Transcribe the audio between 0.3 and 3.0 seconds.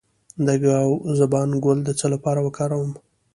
د ګاو زبان ګل د څه لپاره وکاروم؟